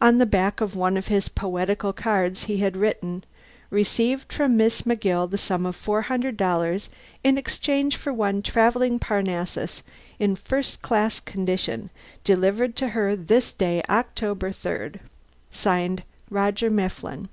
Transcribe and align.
On 0.00 0.18
the 0.18 0.26
back 0.26 0.60
of 0.60 0.76
one 0.76 0.96
of 0.96 1.08
his 1.08 1.28
poetical 1.28 1.92
cards 1.92 2.44
he 2.44 2.58
had 2.58 2.76
written: 2.76 3.24
Received 3.68 4.32
from 4.32 4.56
Miss 4.56 4.82
McGill 4.82 5.28
the 5.28 5.36
sum 5.36 5.66
of 5.66 5.74
four 5.74 6.02
hundred 6.02 6.36
dollars 6.36 6.88
in 7.24 7.36
exchange 7.36 7.96
for 7.96 8.12
one 8.12 8.42
Travelling 8.42 9.00
Parnassus 9.00 9.82
in 10.20 10.36
first 10.36 10.82
class 10.82 11.18
condition, 11.18 11.90
delivered 12.22 12.76
to 12.76 12.90
her 12.90 13.16
this 13.16 13.52
day, 13.52 13.82
October 13.88 14.52
3rd, 14.52 15.00
19. 15.00 15.00
Signed 15.50 16.02
ROGER 16.30 16.70
MIFFLIN. 16.70 17.28